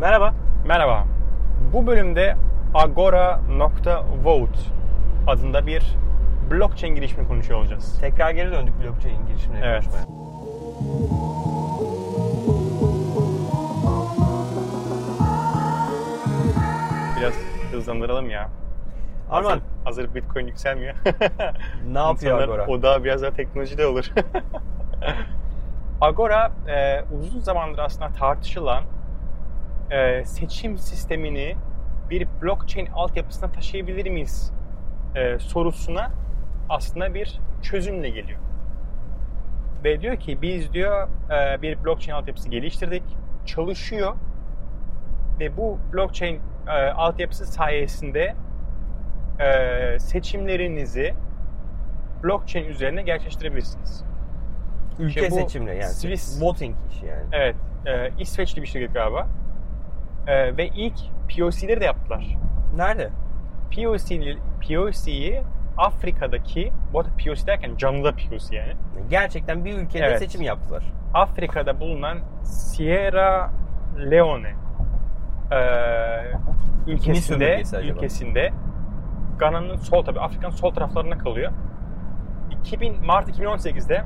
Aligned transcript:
Merhaba. 0.00 0.34
Merhaba. 0.66 1.04
Bu 1.72 1.86
bölümde 1.86 2.36
Agora.vote 2.74 4.58
adında 5.26 5.66
bir 5.66 5.96
blockchain 6.50 6.94
girişimini 6.94 7.28
konuşuyor 7.28 7.58
olacağız. 7.60 7.98
Tekrar 8.00 8.30
geri 8.30 8.52
döndük 8.52 8.74
blockchain 8.82 9.26
girişimine 9.26 9.60
Evet. 9.64 9.84
konuşmaya. 9.84 10.06
Biraz 17.18 17.34
hızlandıralım 17.72 18.30
ya. 18.30 18.48
Arman 19.30 19.50
Hazır, 19.50 19.62
hazır 19.84 20.14
Bitcoin 20.14 20.46
yükselmiyor. 20.46 20.94
ne 21.92 21.98
yapıyor 21.98 22.40
Agora? 22.40 22.66
O 22.66 22.82
daha 22.82 23.04
biraz 23.04 23.22
daha 23.22 23.30
teknolojide 23.30 23.86
olur. 23.86 24.10
Agora 26.00 26.52
e, 26.68 27.04
uzun 27.20 27.40
zamandır 27.40 27.78
aslında 27.78 28.12
tartışılan 28.12 28.84
e, 29.90 30.24
seçim 30.24 30.78
sistemini 30.78 31.56
bir 32.10 32.28
blockchain 32.42 32.86
altyapısına 32.86 33.52
taşıyabilir 33.52 34.10
miyiz 34.10 34.52
e, 35.14 35.38
sorusuna 35.38 36.10
aslında 36.68 37.14
bir 37.14 37.40
çözümle 37.62 38.10
geliyor. 38.10 38.38
Ve 39.84 40.00
diyor 40.00 40.16
ki 40.16 40.42
biz 40.42 40.72
diyor 40.72 41.08
e, 41.30 41.62
bir 41.62 41.84
blockchain 41.84 42.16
altyapısı 42.18 42.48
geliştirdik, 42.48 43.02
çalışıyor 43.46 44.16
ve 45.40 45.56
bu 45.56 45.78
blockchain 45.92 46.40
e, 46.68 46.70
altyapısı 46.90 47.46
sayesinde 47.46 48.34
e, 49.40 49.98
seçimlerinizi 49.98 51.14
blockchain 52.24 52.64
üzerine 52.64 53.02
gerçekleştirebilirsiniz. 53.02 54.04
Ülke 54.98 55.20
Şey 55.20 55.30
bu 55.30 55.34
seçimleri 55.34 55.76
yani. 55.76 55.84
Swiss- 55.92 56.42
Voting 56.44 56.76
işi 56.90 57.06
yani. 57.06 57.26
Evet, 57.32 57.56
e, 57.86 58.10
İsveçli 58.18 58.62
bir 58.62 58.66
şirket 58.66 58.94
galiba. 58.94 59.28
E, 60.26 60.56
ve 60.56 60.66
ilk 60.66 60.94
POC'leri 61.36 61.80
de 61.80 61.84
yaptılar. 61.84 62.36
Nerede? 62.76 63.10
POC, 63.76 64.36
POC'yi 64.68 65.42
Afrika'daki, 65.76 66.72
bu 66.92 67.00
arada 67.00 67.10
POC 67.24 67.46
derken 67.46 67.76
canlı 67.76 68.12
POC 68.12 68.56
yani. 68.56 68.72
Gerçekten 69.10 69.64
bir 69.64 69.78
ülkede 69.78 70.04
Evet. 70.04 70.18
seçim 70.18 70.42
yaptılar. 70.42 70.84
Afrika'da 71.14 71.80
bulunan 71.80 72.18
Sierra 72.42 73.50
Leone 74.10 74.54
e, 75.50 75.60
ülkesinde, 76.86 77.62
ülkesinde 77.82 78.52
Gana'nın 79.38 79.76
sol 79.76 80.04
tabi 80.04 80.20
Afrika'nın 80.20 80.52
sol 80.52 80.70
taraflarına 80.74 81.18
kalıyor. 81.18 81.52
2000 82.50 83.06
Mart 83.06 83.28
2018'de 83.28 84.04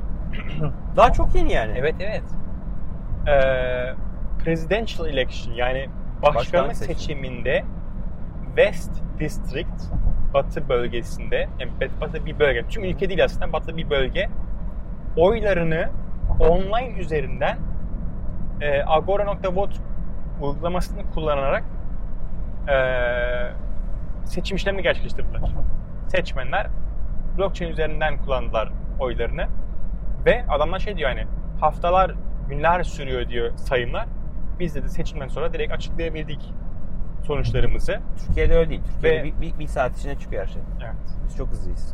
Daha 0.95 1.13
çok 1.13 1.35
yeni 1.35 1.53
yani. 1.53 1.73
Evet 1.77 1.95
evet. 1.99 2.23
Ee, 3.27 3.93
presidential 4.43 5.07
election 5.07 5.53
yani 5.53 5.89
Başkanlık 6.21 6.35
başkanlık 6.35 6.75
seçimi. 6.75 6.95
seçiminde 6.95 7.63
West 8.55 8.91
District 9.19 9.91
Batı 10.33 10.69
bölgesinde 10.69 11.49
yani 11.59 11.71
Batı 12.01 12.25
bir 12.25 12.39
bölge. 12.39 12.67
Tüm 12.67 12.83
ülke 12.83 13.09
değil 13.09 13.23
aslında 13.23 13.53
Batı 13.53 13.77
bir 13.77 13.89
bölge. 13.89 14.29
Oylarını 15.17 15.89
online 16.39 16.99
üzerinden 16.99 17.57
e, 18.61 18.83
Agora.vote 18.87 19.75
uygulamasını 20.41 21.11
kullanarak 21.13 21.63
e, 22.69 22.75
seçim 24.25 24.57
işlemini 24.57 24.83
gerçekleştirdiler. 24.83 25.41
Seçmenler 26.07 26.67
blockchain 27.37 27.71
üzerinden 27.71 28.17
kullandılar 28.17 28.71
oylarını. 28.99 29.47
Ve 30.25 30.45
adamlar 30.49 30.79
şey 30.79 30.97
diyor 30.97 31.09
hani 31.09 31.27
haftalar 31.59 32.11
günler 32.49 32.83
sürüyor 32.83 33.29
diyor 33.29 33.57
sayımlar. 33.57 34.05
Biz 34.59 34.75
de 34.75 34.89
seçimden 34.89 35.27
sonra 35.27 35.53
direkt 35.53 35.73
açıklayabildik 35.73 36.53
sonuçlarımızı. 37.27 37.99
Türkiye'de 38.27 38.55
öyle 38.57 38.69
değil. 38.69 38.81
Türkiye'de 38.93 39.19
Ve- 39.19 39.23
bir, 39.23 39.41
bir, 39.41 39.59
bir 39.59 39.67
saat 39.67 39.97
içinde 39.97 40.15
çıkıyor 40.15 40.41
her 40.43 40.47
şey. 40.47 40.61
Evet. 40.85 40.95
Biz 41.27 41.35
çok 41.37 41.49
hızlıyız. 41.49 41.93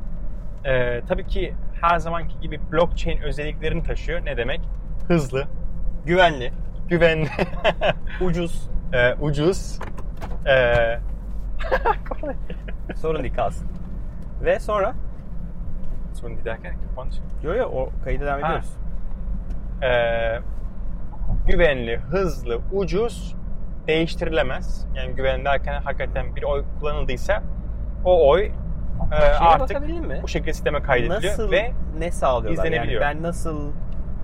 Ee, 0.66 1.02
tabii 1.08 1.28
ki 1.28 1.53
her 1.81 1.97
zamanki 2.00 2.40
gibi 2.40 2.59
blockchain 2.72 3.22
özelliklerini 3.22 3.84
taşıyor. 3.84 4.25
Ne 4.25 4.38
demek? 4.38 4.62
Hızlı, 5.08 5.47
Güvenli, 6.06 6.53
güvenli, 6.90 7.28
ucuz, 8.22 8.69
e, 8.94 9.14
ucuz, 9.14 9.80
e, 10.46 11.00
kolay. 12.09 12.35
sorun 12.96 13.24
değil 13.24 13.34
kalsın. 13.35 13.68
Ve 14.44 14.59
sonra? 14.59 14.94
Sorun 16.14 16.34
değil 16.34 16.46
derken 16.46 16.75
kapanış. 16.90 17.16
Yo 17.44 17.56
yo 17.56 17.66
o 17.66 17.90
kayıda 18.03 18.25
devam 18.25 18.40
ediyoruz. 18.46 18.74
Ee, 19.84 20.40
güvenli, 21.47 21.97
hızlı, 21.97 22.59
ucuz, 22.72 23.35
değiştirilemez. 23.88 24.88
Yani 24.96 25.16
güvenli 25.16 25.46
derken 25.46 25.81
hakikaten 25.81 26.35
bir 26.35 26.44
oy 26.44 26.63
kullanıldıysa 26.79 27.44
o 28.06 28.29
oy 28.29 28.52
e, 29.12 29.16
artık 29.16 29.81
mi? 29.81 30.19
bu 30.24 30.28
şekilde 30.28 30.53
sisteme 30.53 30.81
kaydediliyor 30.81 31.24
Nasıl 31.24 31.52
ve 31.52 31.72
ne 32.00 32.12
sağlıyorlar? 32.12 32.66
Yani 32.66 32.68
izlenebiliyor. 32.68 33.02
ben 33.02 33.24
nasıl 33.24 33.72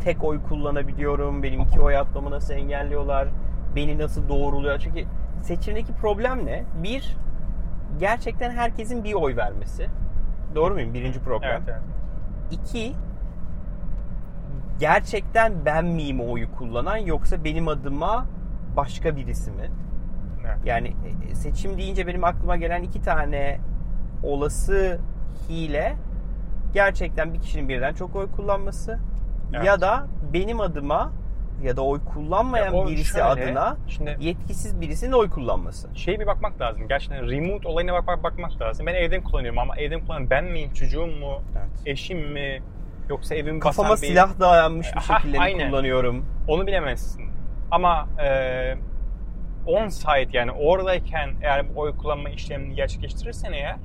tek 0.03 0.23
oy 0.23 0.43
kullanabiliyorum? 0.49 1.43
Benim 1.43 1.61
iki 1.61 1.79
oy 1.81 1.97
atmamı 1.97 2.31
nasıl 2.31 2.53
engelliyorlar? 2.53 3.27
Beni 3.75 3.97
nasıl 3.97 4.29
doğruluyor? 4.29 4.79
Çünkü 4.79 5.05
seçimdeki 5.41 5.93
problem 5.93 6.45
ne? 6.45 6.63
Bir, 6.83 7.17
gerçekten 7.99 8.51
herkesin 8.51 9.03
bir 9.03 9.13
oy 9.13 9.35
vermesi. 9.35 9.87
Doğru 10.55 10.73
muyum? 10.73 10.93
Birinci 10.93 11.19
problem. 11.19 11.51
evet, 11.51 11.61
evet. 11.67 11.81
İki, 12.51 12.93
gerçekten 14.79 15.65
ben 15.65 15.85
miyim 15.85 16.19
o 16.21 16.31
oyu 16.31 16.51
kullanan 16.51 16.97
yoksa 16.97 17.43
benim 17.43 17.67
adıma 17.67 18.25
başka 18.77 19.15
birisi 19.15 19.51
mi? 19.51 19.71
Evet. 20.45 20.57
Yani 20.65 20.93
e, 21.31 21.35
seçim 21.35 21.77
deyince 21.77 22.07
benim 22.07 22.23
aklıma 22.23 22.55
gelen 22.57 22.83
iki 22.83 23.01
tane 23.01 23.59
olası 24.23 24.99
hile 25.49 25.95
gerçekten 26.73 27.33
bir 27.33 27.39
kişinin 27.41 27.69
birden 27.69 27.93
çok 27.93 28.15
oy 28.15 28.31
kullanması 28.31 28.99
Evet. 29.55 29.65
ya 29.65 29.81
da 29.81 30.07
benim 30.33 30.61
adıma 30.61 31.11
ya 31.63 31.77
da 31.77 31.81
oy 31.81 31.99
kullanmayan 32.13 32.73
Ya 32.73 32.87
birisi 32.87 33.11
şöyle, 33.11 33.23
adına 33.23 33.77
şimdi 33.87 34.17
yetkisiz 34.19 34.81
birisinin 34.81 35.11
oy 35.11 35.29
kullanması. 35.29 35.87
şeye 35.93 36.19
bir 36.19 36.27
bakmak 36.27 36.61
lazım. 36.61 36.87
Gerçekten 36.87 37.29
remote 37.29 37.67
olayına 37.67 37.93
bak, 37.93 38.07
bak- 38.07 38.23
bakmak 38.23 38.61
lazım. 38.61 38.85
Ben 38.85 38.93
evden 38.93 39.23
kullanıyorum 39.23 39.59
ama 39.59 39.75
evden 39.77 39.99
kullanan 40.01 40.29
ben 40.29 40.45
miyim, 40.45 40.73
çocuğum 40.73 41.07
mu, 41.07 41.41
Evet. 41.57 41.69
eşim 41.85 42.31
mi, 42.31 42.59
yoksa 43.09 43.35
evim 43.35 43.59
Kafama 43.59 43.89
basan 43.89 44.03
bir... 44.03 44.07
silah 44.07 44.39
dayanmış 44.39 44.87
bir 44.95 45.01
şekilde 45.01 45.37
mi 45.37 45.43
aynen. 45.43 45.69
kullanıyorum. 45.69 46.25
Onu 46.47 46.67
bilemezsin. 46.67 47.25
Ama 47.71 48.07
e, 48.23 48.75
on 49.65 49.87
site 49.87 50.29
yani 50.33 50.51
oradayken 50.51 51.29
eğer 51.41 51.75
bu 51.75 51.79
oy 51.79 51.97
kullanma 51.97 52.29
işlemini 52.29 52.75
gerçekleştirirsen 52.75 53.51
eğer 53.51 53.75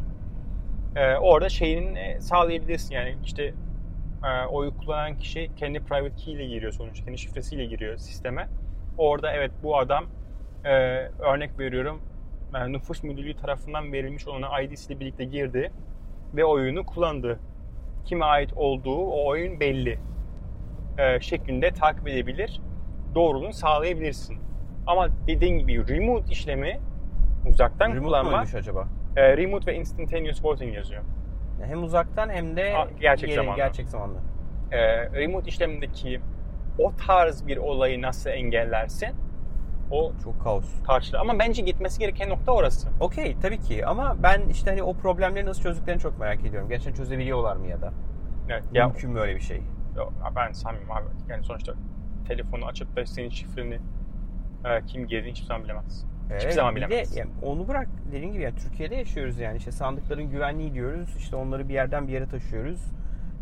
e, 0.97 1.17
orada 1.17 1.49
şeyini 1.49 1.99
e, 1.99 2.21
sağlayabilirsin. 2.21 2.95
Yani 2.95 3.17
işte 3.25 3.55
e, 4.25 4.47
oyu 4.47 4.77
kullanan 4.77 5.19
kişi 5.19 5.51
kendi 5.57 5.81
private 5.81 6.17
key 6.17 6.35
ile 6.35 6.47
giriyor 6.47 6.73
sonuçta. 6.73 7.05
Kendi 7.05 7.19
şifresiyle 7.19 7.65
giriyor 7.65 7.97
sisteme. 7.97 8.49
Orada 8.99 9.33
evet 9.33 9.51
bu 9.63 9.79
adam 9.79 10.05
e, 10.65 10.73
örnek 11.19 11.59
veriyorum 11.59 12.03
e, 12.55 12.73
nüfus 12.73 13.03
müdürlüğü 13.03 13.37
tarafından 13.37 13.93
verilmiş 13.93 14.29
olan 14.29 14.63
ID'siyle 14.65 15.01
birlikte 15.01 15.25
girdi 15.25 15.73
ve 16.35 16.45
oyunu 16.45 16.87
kullandı. 16.87 17.39
Kime 18.05 18.25
ait 18.25 18.53
olduğu 18.57 18.97
o 19.07 19.27
oyun 19.29 19.61
belli 19.61 19.99
e, 20.99 21.21
şeklinde 21.21 21.71
takip 21.71 22.09
edebilir. 22.09 22.61
Doğruluğunu 23.15 23.53
sağlayabilirsin. 23.53 24.39
Ama 24.87 25.09
dediğin 25.27 25.59
gibi 25.59 25.89
remote 25.89 26.27
işlemi 26.33 26.81
uzaktan 27.49 27.89
Remote 27.89 28.05
kullanma 28.05 28.31
muymuş 28.31 28.55
acaba? 28.55 28.89
e, 29.17 29.37
remote 29.37 29.67
ve 29.73 29.77
instantaneous 29.77 30.45
voting 30.45 30.75
yazıyor. 30.75 31.03
Hem 31.67 31.83
uzaktan 31.83 32.29
hem 32.31 32.57
de 32.57 32.77
Aa, 32.77 32.87
gerçek 33.01 33.29
yeri- 33.31 33.37
zamanlı. 33.41 33.57
gerçek 33.57 33.89
zamanlı. 33.89 34.19
E, 34.73 35.11
remote 35.11 35.49
işlemindeki 35.49 36.21
o 36.79 36.93
tarz 37.07 37.47
bir 37.47 37.57
olayı 37.57 38.03
nasıl 38.03 38.31
engellersin? 38.31 39.09
O 39.93 40.13
Çok 40.25 40.43
kaos. 40.45 40.83
karşılığı. 40.87 41.21
Ama 41.21 41.39
bence 41.39 41.63
gitmesi 41.63 41.99
gereken 41.99 42.29
nokta 42.29 42.53
orası. 42.53 42.89
Okey 43.01 43.37
tabii 43.43 43.59
ki 43.61 43.87
ama 43.87 44.17
ben 44.23 44.43
işte 44.51 44.71
hani 44.71 44.83
o 44.83 44.95
problemleri 44.95 45.47
nasıl 45.47 45.63
çözdüklerini 45.63 46.01
çok 46.01 46.19
merak 46.19 46.41
ediyorum. 46.45 46.69
Gerçekten 46.69 46.93
çözebiliyorlar 46.95 47.57
mı 47.57 47.67
ya 47.67 47.81
da? 47.81 47.93
Evet. 48.49 48.65
Ya, 48.73 48.87
Mümkün 48.87 49.11
mü 49.11 49.21
öyle 49.21 49.37
bir 49.37 49.41
şey? 49.41 49.63
ya 49.97 50.33
ben 50.37 50.53
sanmıyorum 50.53 50.93
abi. 50.93 51.05
Yani 51.29 51.45
sonuçta 51.45 51.75
telefonu 52.29 52.67
açıp 52.67 52.97
da 52.97 53.07
senin 53.07 53.29
şifreni 53.29 53.75
e, 54.65 54.87
kim 54.87 55.07
girdiğini 55.07 55.31
hiçbir 55.31 55.47
zaman 55.47 55.65
bilemez. 55.65 56.05
Hiçbir 56.37 56.51
zaman 56.51 56.77
bir 56.77 56.91
de 56.91 57.05
yani 57.15 57.31
onu 57.43 57.69
bırak 57.69 57.89
dediğim 58.13 58.33
gibi 58.33 58.43
yani 58.43 58.55
Türkiye'de 58.57 58.95
yaşıyoruz 58.95 59.39
yani 59.39 59.57
işte 59.57 59.73
sandıkların 59.73 60.31
güvenliği 60.31 60.75
diyoruz 60.75 61.15
işte 61.19 61.37
onları 61.37 61.69
bir 61.69 61.75
yerden 61.75 62.09
bir 62.09 62.13
yere 62.13 62.27
taşıyoruz. 62.27 62.81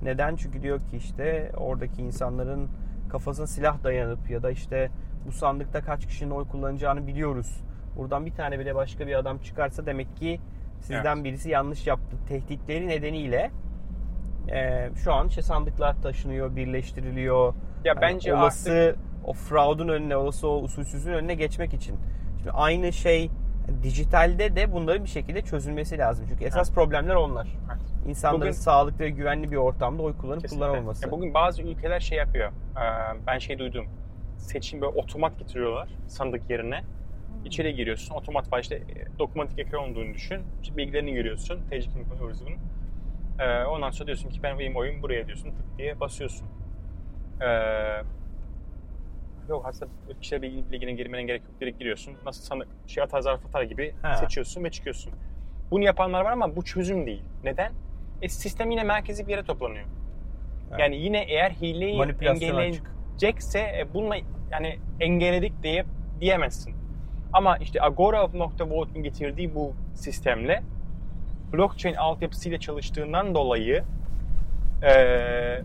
Neden? 0.02 0.36
Çünkü 0.36 0.62
diyor 0.62 0.78
ki 0.86 0.96
işte 0.96 1.52
oradaki 1.56 2.02
insanların 2.02 2.68
kafasına 3.10 3.46
silah 3.46 3.84
dayanıp 3.84 4.30
ya 4.30 4.42
da 4.42 4.50
işte 4.50 4.90
bu 5.26 5.32
sandıkta 5.32 5.80
kaç 5.80 6.06
kişinin 6.06 6.30
oy 6.30 6.48
kullanacağını 6.48 7.06
biliyoruz. 7.06 7.60
Buradan 7.96 8.26
bir 8.26 8.32
tane 8.32 8.58
bile 8.58 8.74
başka 8.74 9.06
bir 9.06 9.14
adam 9.14 9.38
çıkarsa 9.38 9.86
demek 9.86 10.16
ki 10.16 10.40
sizden 10.80 11.14
Evet. 11.16 11.24
birisi 11.24 11.50
yanlış 11.50 11.86
yaptı. 11.86 12.16
Tehditleri 12.28 12.88
nedeniyle 12.88 13.50
e, 14.52 14.90
şu 15.04 15.12
an 15.12 15.28
işte 15.28 15.42
sandıklar 15.42 16.02
taşınıyor, 16.02 16.56
birleştiriliyor. 16.56 17.46
Ya 17.46 17.54
Yani 17.84 18.00
bence 18.00 18.34
olası 18.34 18.70
artık 18.72 18.98
o 19.24 19.32
fraudun 19.32 19.88
önüne, 19.88 20.16
olası 20.16 20.48
o 20.48 20.62
usulsüzlüğün 20.62 21.12
önüne 21.14 21.34
geçmek 21.34 21.74
için. 21.74 21.96
Şimdi 22.38 22.50
aynı 22.50 22.92
şey 22.92 23.30
dijitalde 23.82 24.56
de 24.56 24.72
bunların 24.72 25.04
bir 25.04 25.08
şekilde 25.08 25.42
çözülmesi 25.42 25.98
lazım. 25.98 26.26
Çünkü 26.28 26.44
esas 26.44 26.72
problemler 26.74 27.14
onlar. 27.14 27.48
Evet. 27.72 27.82
İnsanların 28.08 28.40
Bugün- 28.40 28.50
sağlıklı 28.52 29.04
ve 29.04 29.10
güvenli 29.10 29.50
bir 29.50 29.56
ortamda 29.56 30.02
oy 30.02 30.16
kullanıp 30.16 30.42
Kesinlikle. 30.42 30.66
kullanamaması. 30.66 31.04
Ya 31.06 31.10
bugün 31.12 31.34
bazı 31.34 31.62
ülkeler 31.62 32.00
şey 32.00 32.18
yapıyor. 32.18 32.48
Ee, 32.76 32.80
Ben 33.26 33.38
şey 33.38 33.58
duydum. 33.58 33.86
Seçim 34.38 34.80
böyle 34.80 34.92
otomat 34.98 35.38
getiriyorlar 35.38 35.88
sandık 36.08 36.50
yerine. 36.50 36.80
İçeri 37.44 37.74
giriyorsun. 37.74 38.14
Otomat 38.14 38.52
var 38.52 38.60
işte 38.60 38.74
e, 38.76 39.18
dokunmatik 39.18 39.58
ekran 39.58 39.90
olduğunu 39.90 40.14
düşün. 40.14 40.42
İşte 40.62 40.76
bilgilerini 40.76 41.12
giriyorsun. 41.12 41.60
TC 41.70 41.80
kimlik. 41.80 42.06
Ee, 43.38 43.64
ondan 43.64 43.90
sonra 43.90 44.06
diyorsun 44.06 44.28
ki 44.28 44.42
ben 44.42 44.58
benim 44.58 44.76
oyum 44.76 45.02
buraya 45.02 45.26
diyorsun. 45.26 45.50
Tık 45.50 45.78
diye 45.78 46.00
basıyorsun. 46.00 46.46
Yok 49.50 49.66
aslında 49.66 49.90
kişiler 50.20 50.42
bilgi 50.42 50.72
bilgine 50.72 50.92
girmene 50.92 51.22
gerek 51.22 51.42
yok. 51.42 51.60
Direkt 51.60 51.78
giriyorsun. 51.78 52.14
Nasıl 52.26 52.42
sandık 52.42 52.68
şey 52.86 53.02
atar 53.02 53.20
zarf 53.20 53.46
atar 53.46 53.62
gibi 53.62 53.94
Ha. 54.02 54.14
seçiyorsun 54.16 54.64
ve 54.64 54.70
çıkıyorsun. 54.70 55.12
Bunu 55.70 55.84
yapanlar 55.84 56.24
var 56.24 56.32
ama 56.32 56.56
bu 56.56 56.64
çözüm 56.64 57.06
değil. 57.06 57.22
Neden? 57.44 57.72
E, 58.22 58.28
sistem 58.28 58.70
yine 58.70 58.82
merkezi 58.82 59.26
bir 59.26 59.30
yere 59.32 59.42
toplanıyor. 59.42 59.84
Evet. 60.70 60.80
Yani 60.80 60.96
yine 60.96 61.22
eğer 61.28 61.50
hileyi 61.50 62.02
engelleyecekse 62.20 63.58
e, 63.58 63.86
bununla 63.94 64.16
yani 64.50 64.78
engelledik 65.00 65.62
diye 65.62 65.84
diyemezsin. 66.20 66.74
Ama 67.32 67.56
işte 67.56 67.82
Agora.vote'un 67.82 69.02
getirdiği 69.02 69.54
bu 69.54 69.72
sistemle 69.94 70.62
blockchain 71.52 71.94
altyapısıyla 71.94 72.58
çalıştığından 72.60 73.34
dolayı 73.34 73.84
e, 74.82 74.92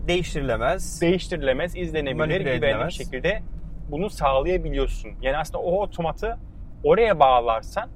Değiştirilemez. 0.08 1.00
değiştirilemez, 1.00 1.76
izlenebilir, 1.76 2.40
güvenli 2.40 2.86
bir 2.86 2.90
şekilde 2.92 3.42
bunu 3.90 4.10
sağlayabiliyorsun. 4.10 5.10
Yani 5.22 5.36
aslında 5.36 5.58
o 5.58 5.82
otomatı 5.82 6.38
oraya 6.84 7.20
bağlarsan 7.20 7.88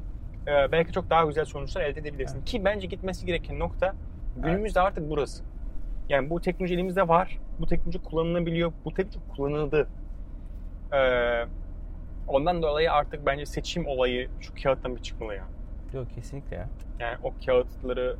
e, 0.47 0.73
belki 0.73 0.93
çok 0.93 1.11
daha 1.11 1.25
güzel 1.25 1.45
sonuçlar 1.45 1.81
elde 1.81 2.01
edebilirsin. 2.01 2.45
Ki 2.45 2.65
bence 2.65 2.87
gitmesi 2.87 3.27
gereken 3.27 3.59
nokta 3.59 3.95
günümüzde 4.37 4.81
artık 4.81 5.11
burası. 5.11 5.45
Yani 6.09 6.31
bu 6.31 6.41
teknoloji 6.41 6.75
elimizde 6.75 7.09
var. 7.09 7.39
Bu 7.59 7.67
teknoloji 7.67 8.03
kullanılabiliyor. 8.03 8.73
Bu 8.85 8.95
teknoloji 8.95 9.31
kullanıldı. 9.37 9.89
E, 10.93 11.01
ondan 12.29 12.63
dolayı 12.63 12.93
artık 12.93 13.27
bence 13.27 13.47
seçim 13.47 13.87
olayı 13.87 14.29
şu 14.41 14.55
kağıttan 14.63 14.97
bir 14.97 15.03
çıkmalı 15.03 15.35
ya. 15.35 15.45
Yok 15.95 16.07
kesinlikle 16.15 16.57
ya. 16.57 16.69
Yani 17.01 17.17
o 17.23 17.33
kağıtları 17.47 18.17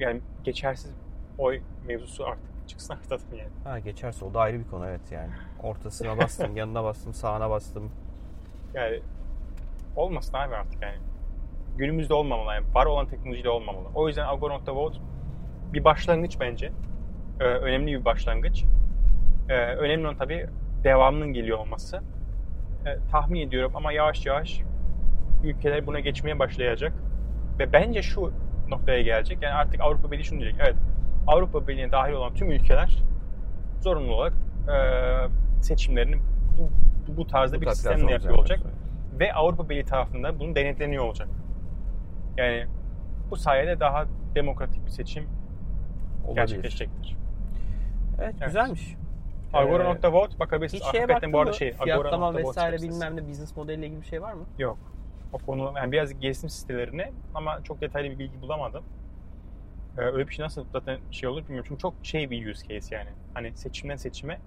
yani 0.00 0.20
geçersiz 0.44 0.94
oy 1.38 1.60
mevzusu 1.86 2.26
artık 2.26 2.49
çıksın 2.70 2.94
ortadan 2.94 3.36
yani. 3.36 3.50
Ha 3.64 3.78
geçerse 3.78 4.24
o 4.24 4.34
da 4.34 4.40
ayrı 4.40 4.58
bir 4.58 4.68
konu 4.68 4.86
evet 4.88 5.12
yani. 5.12 5.30
Ortasına 5.62 6.18
bastım, 6.18 6.56
yanına 6.56 6.84
bastım, 6.84 7.14
sağına 7.14 7.50
bastım. 7.50 7.90
Yani 8.74 9.00
olmasın 9.96 10.34
abi 10.34 10.54
artık 10.54 10.82
yani. 10.82 10.98
Günümüzde 11.76 12.14
olmamalı 12.14 12.54
yani. 12.54 12.74
Var 12.74 12.86
olan 12.86 13.06
teknolojide 13.06 13.48
olmamalı. 13.48 13.88
O 13.94 14.08
yüzden 14.08 14.26
Agora.vote 14.26 14.98
bir 15.72 15.84
başlangıç 15.84 16.40
bence. 16.40 16.72
Ee, 17.40 17.44
önemli 17.44 17.92
bir 18.00 18.04
başlangıç. 18.04 18.64
Ee, 19.48 19.54
önemli 19.54 20.06
olan 20.06 20.16
tabii 20.16 20.46
devamının 20.84 21.32
geliyor 21.32 21.58
olması. 21.58 22.00
Ee, 22.86 23.10
tahmin 23.10 23.40
ediyorum 23.40 23.72
ama 23.74 23.92
yavaş 23.92 24.26
yavaş 24.26 24.60
ülkeler 25.44 25.86
buna 25.86 26.00
geçmeye 26.00 26.38
başlayacak. 26.38 26.92
Ve 27.58 27.72
bence 27.72 28.02
şu 28.02 28.32
noktaya 28.68 29.02
gelecek. 29.02 29.42
Yani 29.42 29.54
artık 29.54 29.80
Avrupa 29.80 30.10
Birliği 30.10 30.24
şunu 30.24 30.40
diyecek. 30.40 30.60
Evet 30.60 30.76
Avrupa 31.30 31.68
Birliği'ne 31.68 31.92
dahil 31.92 32.12
olan 32.12 32.34
tüm 32.34 32.50
ülkeler 32.50 33.02
zorunlu 33.80 34.14
olarak 34.14 34.32
e, 34.68 34.74
seçimlerini 35.62 36.16
bu, 36.58 36.68
bu 37.16 37.26
tarzda 37.26 37.56
Bu 37.56 37.60
bir 37.60 37.70
sistemle 37.70 38.12
yapıyor 38.12 38.34
olacak 38.38 38.58
üzerinden. 38.58 39.20
ve 39.20 39.34
Avrupa 39.34 39.68
Birliği 39.68 39.84
tarafından 39.84 40.40
bunu 40.40 40.54
denetleniyor 40.54 41.04
olacak. 41.04 41.28
Yani 42.36 42.66
bu 43.30 43.36
sayede 43.36 43.80
daha 43.80 44.06
demokratik 44.34 44.86
bir 44.86 44.90
seçim 44.90 45.24
Olabilir. 46.24 46.34
gerçekleşecektir. 46.34 47.16
Evet, 48.18 48.34
Evet. 48.38 48.44
güzelmiş. 48.46 48.96
Agora.vote 49.52 50.38
bakabilirsiniz. 50.38 50.82
Hiç 50.84 50.90
şeye 50.90 50.98
Hakikaten 50.98 51.16
baktın 51.16 51.32
bu 51.32 51.40
arada 51.40 51.52
şey 51.52 51.72
Fiyatlama 51.72 52.34
vesaire 52.34 52.76
bilmem 52.76 53.16
ne 53.16 53.28
business 53.28 53.56
modeliyle 53.56 53.86
ilgili 53.86 54.00
bir 54.00 54.06
şey 54.06 54.22
var 54.22 54.32
mı? 54.32 54.44
Yok. 54.58 54.78
O 55.32 55.38
konu 55.38 55.72
yani 55.76 55.92
biraz 55.92 56.20
gezdim 56.20 56.50
sitelerini 56.50 57.12
ama 57.34 57.62
çok 57.64 57.80
detaylı 57.80 58.10
bir 58.10 58.18
bilgi 58.18 58.42
bulamadım. 58.42 58.84
Ee, 60.00 60.04
öyle 60.04 60.28
bir 60.28 60.34
şey 60.34 60.44
nasıl 60.44 60.64
zaten 60.72 60.98
şey 61.10 61.28
olur 61.28 61.42
bilmiyorum. 61.44 61.64
Çünkü 61.68 61.82
çok 61.82 61.94
şey 62.02 62.30
bir 62.30 62.50
use 62.50 62.68
case 62.68 62.94
yani. 62.94 63.08
Hani 63.34 63.52
seçimden 63.56 63.96
seçime. 63.96 64.38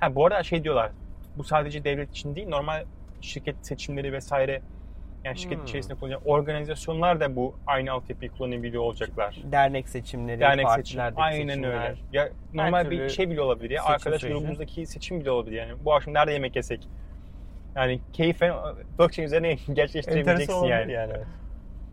Ha 0.00 0.14
bu 0.14 0.26
arada 0.26 0.42
şey 0.42 0.64
diyorlar. 0.64 0.90
Bu 1.36 1.44
sadece 1.44 1.84
devlet 1.84 2.10
için 2.10 2.36
değil 2.36 2.48
normal 2.48 2.84
şirket 3.20 3.56
seçimleri 3.66 4.12
vesaire 4.12 4.62
yani 5.24 5.38
şirket 5.38 5.58
Hmm. 5.58 5.64
içerisinde 5.64 5.94
kullanacak 5.94 6.22
organizasyonlar 6.26 7.20
da 7.20 7.36
bu 7.36 7.54
aynı 7.66 7.92
altyapıyı 7.92 8.30
kullanabiliyor 8.30 8.82
olacaklar. 8.82 9.36
Dernek 9.52 9.88
seçimleri, 9.88 10.40
Dernek 10.40 10.70
seçim. 10.70 11.00
Aynen 11.16 11.46
seçimler. 11.48 11.68
öyle. 11.68 11.94
Ya 12.12 12.28
normal 12.54 12.90
bir 12.90 13.08
şey 13.08 13.30
bile 13.30 13.40
olabilir 13.40 13.70
ya. 13.70 13.84
Arkadaş 13.84 14.20
süreci. 14.20 14.34
grubumuzdaki 14.38 14.86
seçim 14.86 15.20
bile 15.20 15.30
olabilir 15.30 15.56
yani. 15.56 15.72
Bu 15.84 15.94
akşam 15.94 16.14
nerede 16.14 16.32
yemek 16.32 16.56
yesek? 16.56 16.88
Yani 17.74 18.00
keyfen 18.12 18.54
blockchain 18.98 19.26
üzerine 19.26 19.54
gerçekleştirebileceksin 19.72 20.64
yani. 20.64 20.92
yani. 20.92 21.12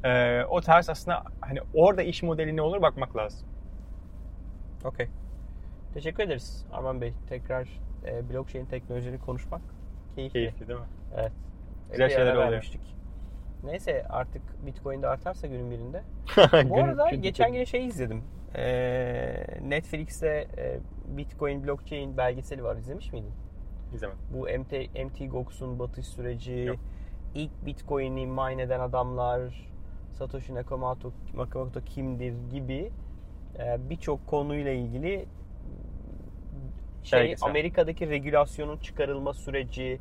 Ee, 0.04 0.44
o 0.50 0.62
tarz 0.62 0.90
aslında 0.90 1.24
hani 1.42 1.60
orada 1.74 2.02
iş 2.02 2.24
modeli 2.24 2.56
ne 2.56 2.62
olur 2.62 2.82
bakmak 2.82 3.16
lazım. 3.16 3.48
Okey. 4.86 5.08
Teşekkür 5.94 6.24
ederiz 6.24 6.66
Arman 6.72 7.02
Bey. 7.02 7.14
Tekrar 7.30 7.82
e, 8.06 8.30
blockchain 8.30 8.66
teknolojileri 8.66 9.20
konuşmak 9.20 9.62
keyifli. 10.16 10.34
Keyifli 10.34 10.68
değil 10.68 10.80
mi? 10.80 10.86
Evet. 11.16 11.32
Güzel 11.92 12.06
Epey 12.06 12.18
şeyler 12.18 12.36
oluyor. 12.36 12.64
Neyse 13.64 14.06
artık 14.10 14.66
Bitcoin 14.66 15.02
de 15.02 15.08
artarsa 15.08 15.48
günün 15.48 15.72
birinde. 15.72 16.04
Bu 16.70 16.78
arada 16.78 17.10
geçen 17.10 17.54
gün 17.54 17.64
şey 17.64 17.86
izledim. 17.86 18.24
Ee, 18.56 19.46
Netflix'te 19.62 20.48
e, 20.58 20.80
Bitcoin 21.18 21.68
blockchain 21.68 22.18
belgeseli 22.18 22.64
var. 22.64 22.76
İzlemiş 22.76 23.14
miydin? 23.14 23.32
İzlemedim. 23.94 24.20
Bu 24.34 24.40
MT, 24.40 24.72
MT 25.06 25.32
Gox'un 25.32 25.80
batış 25.80 26.08
süreci, 26.08 26.54
Yok. 26.54 26.78
ilk 27.36 27.66
Bitcoin'i 27.66 28.28
mine 28.28 28.62
eden 28.62 28.80
adamlar, 28.80 29.70
Satoshi 30.14 30.56
Nakamoto, 30.56 31.12
Nakamoto 31.36 31.82
kimdir 31.82 32.34
gibi 32.52 32.92
e, 33.60 33.90
birçok 33.90 34.28
konuyla 34.28 34.72
ilgili 34.72 35.26
şey 37.04 37.20
Belgesel. 37.20 37.50
Amerika'daki 37.50 38.10
regülasyonun 38.10 38.78
çıkarılma 38.78 39.34
süreci, 39.34 40.00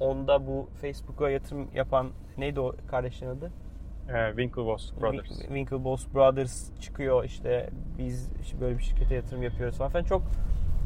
onda 0.00 0.46
bu 0.46 0.68
Facebook'a 0.80 1.30
yatırım 1.30 1.68
yapan 1.74 2.10
neydi 2.38 2.60
o 2.60 2.74
kardeşlerin 2.86 3.30
adı? 3.30 3.50
Ee, 4.08 4.28
Winklevoss 4.28 4.92
Brothers. 5.00 5.30
Win- 5.30 5.46
Winklevoss 5.46 6.14
Brothers 6.14 6.80
çıkıyor 6.80 7.24
işte 7.24 7.70
biz 7.98 8.30
işte 8.42 8.60
böyle 8.60 8.78
bir 8.78 8.82
şirkete 8.82 9.14
yatırım 9.14 9.42
yapıyoruz 9.42 9.78
falan 9.78 9.90
filan. 9.90 10.04
Çok 10.04 10.22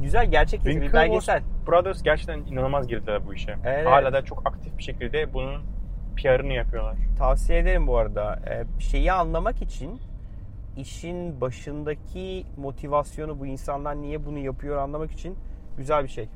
güzel 0.01 0.31
gerçek 0.31 0.65
bir 0.65 0.93
belgesel. 0.93 1.43
Brothers 1.67 2.03
gerçekten 2.03 2.39
inanılmaz 2.39 2.87
girdiler 2.87 3.25
bu 3.27 3.33
işe. 3.33 3.55
Evet. 3.65 3.87
Hala 3.87 4.13
da 4.13 4.21
çok 4.25 4.47
aktif 4.47 4.77
bir 4.77 4.83
şekilde 4.83 5.33
bunun 5.33 5.61
PR'ını 6.17 6.53
yapıyorlar. 6.53 6.95
Tavsiye 7.17 7.59
ederim 7.59 7.87
bu 7.87 7.97
arada. 7.97 8.39
Ee, 8.49 8.81
şeyi 8.81 9.11
anlamak 9.11 9.61
için 9.61 9.99
işin 10.77 11.41
başındaki 11.41 12.45
motivasyonu 12.57 13.39
bu 13.39 13.45
insanlar 13.45 13.95
niye 13.95 14.25
bunu 14.25 14.37
yapıyor 14.37 14.77
anlamak 14.77 15.11
için 15.11 15.37
güzel 15.77 16.03
bir 16.03 16.09
şey. 16.09 16.29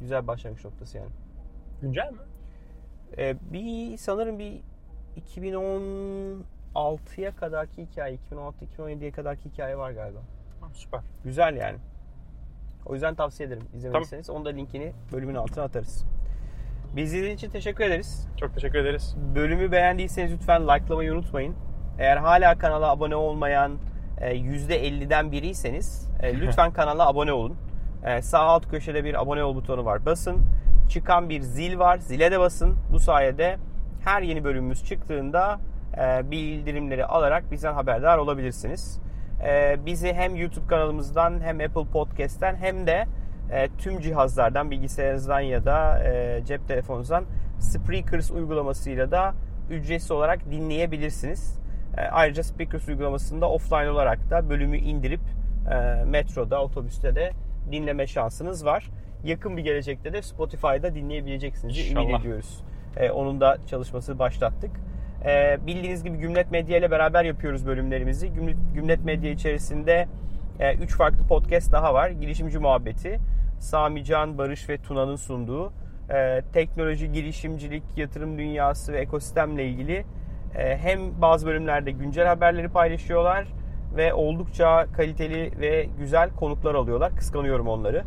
Güzel 0.00 0.22
bir 0.22 0.26
başlangıç 0.26 0.64
noktası 0.64 0.98
yani. 0.98 1.10
Güncel 1.82 2.12
mi? 2.12 2.18
Ee, 3.18 3.36
bir 3.52 3.96
sanırım 3.96 4.38
bir 4.38 4.60
2016'ya 5.36 7.36
kadarki 7.36 7.82
hikaye, 7.82 8.18
2016-2017'ye 8.78 9.10
kadarki 9.10 9.50
hikaye 9.50 9.78
var 9.78 9.90
galiba. 9.90 10.18
Ha, 10.60 10.66
süper. 10.72 11.00
Güzel 11.24 11.56
yani. 11.56 11.78
O 12.86 12.94
yüzden 12.94 13.14
tavsiye 13.14 13.46
ederim 13.46 13.62
izlemediyseniz. 13.74 14.30
Onu 14.30 14.44
da 14.44 14.48
linkini 14.48 14.92
bölümün 15.12 15.34
altına 15.34 15.64
atarız. 15.64 16.04
Bizi 16.96 17.16
izlediğiniz 17.16 17.38
için 17.38 17.50
teşekkür 17.50 17.84
ederiz. 17.84 18.28
Çok 18.40 18.54
teşekkür 18.54 18.78
ederiz. 18.78 19.16
Bölümü 19.34 19.72
beğendiyseniz 19.72 20.32
lütfen 20.32 20.62
likelamayı 20.68 21.12
unutmayın. 21.12 21.54
Eğer 21.98 22.16
hala 22.16 22.58
kanala 22.58 22.90
abone 22.90 23.16
olmayan 23.16 23.78
e, 24.20 24.36
%50'den 24.36 25.32
biriyseniz 25.32 26.10
e, 26.22 26.40
lütfen 26.40 26.72
kanala 26.72 27.08
abone 27.08 27.32
olun. 27.32 27.56
E, 28.04 28.22
Sağ 28.22 28.38
alt 28.38 28.70
köşede 28.70 29.04
bir 29.04 29.22
abone 29.22 29.44
ol 29.44 29.54
butonu 29.54 29.84
var. 29.84 30.06
Basın. 30.06 30.36
Çıkan 30.88 31.28
bir 31.28 31.40
zil 31.40 31.78
var. 31.78 31.98
Zile 31.98 32.30
de 32.30 32.40
basın. 32.40 32.76
Bu 32.92 32.98
sayede 32.98 33.56
her 34.04 34.22
yeni 34.22 34.44
bölümümüz 34.44 34.84
çıktığında 34.84 35.60
e, 35.98 36.30
bildirimleri 36.30 37.04
alarak 37.06 37.50
bizden 37.50 37.72
haberdar 37.74 38.18
olabilirsiniz. 38.18 39.00
E, 39.46 39.76
Bizi 39.86 40.12
hem 40.12 40.36
YouTube 40.36 40.66
kanalımızdan 40.66 41.40
hem 41.40 41.60
Apple 41.60 41.90
Podcast'ten 41.92 42.56
hem 42.56 42.86
de 42.86 43.06
e, 43.52 43.68
tüm 43.78 44.00
cihazlardan, 44.00 44.70
bilgisayarınızdan 44.70 45.40
ya 45.40 45.64
da 45.64 46.04
e, 46.04 46.42
cep 46.44 46.68
telefonunuzdan 46.68 47.24
Spreakers 47.58 48.30
uygulamasıyla 48.30 49.10
da 49.10 49.34
ücretsiz 49.70 50.10
olarak 50.10 50.50
dinleyebilirsiniz. 50.50 51.58
E, 51.96 52.00
ayrıca 52.00 52.42
Spreakers 52.42 52.88
uygulamasında 52.88 53.50
offline 53.50 53.90
olarak 53.90 54.30
da 54.30 54.50
bölümü 54.50 54.78
indirip 54.78 55.20
e, 55.70 56.04
metroda, 56.04 56.62
otobüste 56.62 57.14
de 57.14 57.32
dinleme 57.72 58.06
şansınız 58.06 58.64
var. 58.64 58.90
Yakın 59.24 59.56
bir 59.56 59.62
gelecekte 59.62 60.12
de 60.12 60.22
Spotify'da 60.22 60.94
dinleyebileceksiniz. 60.94 61.74
diye 61.74 61.90
Ümit 61.90 62.20
ediyoruz. 62.20 62.60
E, 62.96 63.10
onun 63.10 63.40
da 63.40 63.58
çalışması 63.66 64.18
başlattık. 64.18 64.70
E, 65.24 65.58
bildiğiniz 65.66 66.04
gibi 66.04 66.18
Gümlet 66.18 66.50
Medya 66.50 66.78
ile 66.78 66.90
beraber 66.90 67.24
yapıyoruz 67.24 67.66
bölümlerimizi. 67.66 68.32
Gümlet, 68.32 68.56
Gümlet 68.74 69.04
Medya 69.04 69.30
içerisinde 69.30 70.08
3 70.80 70.96
farklı 70.96 71.26
podcast 71.26 71.72
daha 71.72 71.94
var. 71.94 72.10
Girişimci 72.10 72.58
Muhabbeti, 72.58 73.20
Sami 73.60 74.04
Can, 74.04 74.38
Barış 74.38 74.68
ve 74.68 74.78
Tuna'nın 74.78 75.16
sunduğu 75.16 75.72
teknoloji, 76.52 77.12
girişimcilik, 77.12 77.82
yatırım 77.96 78.38
dünyası 78.38 78.92
ve 78.92 78.98
ekosistemle 78.98 79.66
ilgili 79.66 80.04
hem 80.54 81.20
bazı 81.22 81.46
bölümlerde 81.46 81.90
güncel 81.90 82.26
haberleri 82.26 82.68
paylaşıyorlar 82.68 83.46
ve 83.96 84.14
oldukça 84.14 84.86
kaliteli 84.92 85.60
ve 85.60 85.88
güzel 85.98 86.30
konuklar 86.30 86.74
alıyorlar. 86.74 87.16
Kıskanıyorum 87.16 87.68
onları. 87.68 88.04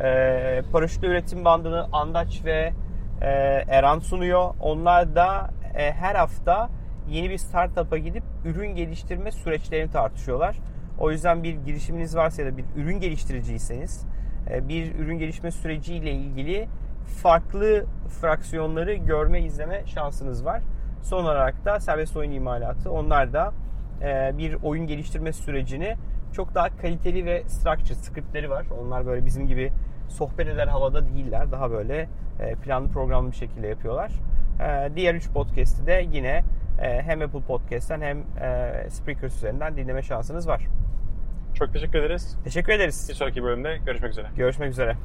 E, 0.00 0.62
paraşütlü 0.72 1.08
üretim 1.08 1.44
bandını 1.44 1.88
Andaç 1.92 2.44
ve 2.44 2.72
e, 3.20 3.26
Eran 3.68 3.98
sunuyor. 3.98 4.54
Onlar 4.60 5.14
da 5.14 5.50
e, 5.74 5.92
her 5.92 6.14
hafta 6.14 6.70
yeni 7.08 7.30
bir 7.30 7.38
startup'a 7.38 7.98
gidip 7.98 8.22
ürün 8.44 8.74
geliştirme 8.74 9.30
süreçlerini 9.32 9.90
tartışıyorlar. 9.90 10.56
O 10.98 11.10
yüzden 11.10 11.42
bir 11.42 11.54
girişiminiz 11.54 12.16
varsa 12.16 12.42
ya 12.42 12.52
da 12.52 12.56
bir 12.56 12.64
ürün 12.76 13.00
geliştiriciyseniz 13.00 14.02
e, 14.02 14.17
bir 14.68 14.94
ürün 14.94 15.18
gelişme 15.18 15.50
süreciyle 15.50 16.12
ilgili 16.12 16.68
farklı 17.08 17.84
fraksiyonları 18.20 18.94
görme, 18.94 19.40
izleme 19.40 19.86
şansınız 19.86 20.44
var. 20.44 20.62
Son 21.02 21.24
olarak 21.24 21.64
da 21.64 21.80
serbest 21.80 22.16
oyun 22.16 22.30
imalatı. 22.30 22.90
Onlar 22.90 23.32
da 23.32 23.52
e, 24.02 24.38
bir 24.38 24.54
oyun 24.62 24.86
geliştirme 24.86 25.32
sürecini 25.32 25.96
çok 26.32 26.54
daha 26.54 26.76
kaliteli 26.76 27.26
ve 27.26 27.42
structure 27.46 27.94
scriptleri 27.94 28.50
var. 28.50 28.66
Onlar 28.80 29.06
böyle 29.06 29.26
bizim 29.26 29.46
gibi 29.46 29.72
sohbet 30.08 30.48
eder 30.48 30.66
havada 30.66 31.06
değiller. 31.08 31.52
Daha 31.52 31.70
böyle 31.70 32.08
e, 32.40 32.54
planlı 32.54 32.88
programlı 32.88 33.30
bir 33.30 33.36
şekilde 33.36 33.66
yapıyorlar. 33.66 34.12
E, 34.60 34.96
diğer 34.96 35.14
3 35.14 35.30
podcast'i 35.30 35.86
de 35.86 36.06
yine 36.12 36.42
hem 36.80 37.22
Apple 37.22 37.40
Podcast'ten 37.40 38.00
hem 38.00 38.22
Spreaker 38.90 39.26
üzerinden 39.26 39.76
dinleme 39.76 40.02
şansınız 40.02 40.48
var. 40.48 40.66
Çok 41.58 41.72
teşekkür 41.72 41.98
ederiz. 41.98 42.36
Teşekkür 42.44 42.72
ederiz. 42.72 43.06
Bir 43.08 43.14
sonraki 43.14 43.42
bölümde 43.42 43.78
görüşmek 43.86 44.10
üzere. 44.10 44.26
Görüşmek 44.36 44.70
üzere. 44.70 44.96